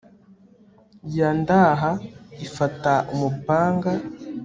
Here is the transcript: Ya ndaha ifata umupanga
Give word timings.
Ya 1.17 1.29
ndaha 1.39 1.91
ifata 2.45 2.93
umupanga 3.13 3.91